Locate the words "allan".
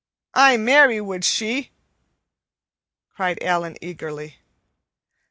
3.43-3.77